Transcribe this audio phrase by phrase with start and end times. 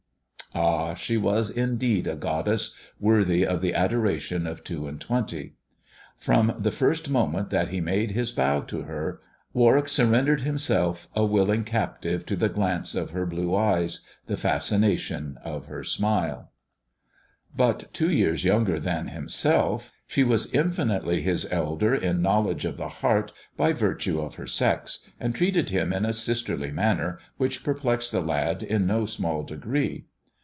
[0.53, 0.95] Ah!
[0.95, 5.53] she was indeed a goddess, worthy of the adoration of two and twenty;
[6.17, 9.21] from the first moment that he made his bow to her,
[9.53, 14.35] Warwick surrendered himself a willing captive to the glance of her blue eyes, to the
[14.37, 16.51] fascination of her smile.
[17.55, 20.63] But two years younger than himself, she" Uaie with Celiu LdiuirQ." THE dwakf's chamber 83
[20.65, 25.33] was infinitely his elder in knowledge of the heart by virtue of her sex, and
[25.33, 30.07] treated him in a sisterly manner, which perplexed the lad in no small degree.